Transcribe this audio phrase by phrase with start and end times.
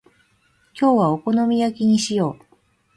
[0.73, 2.45] 今日はお好み焼きにしよう。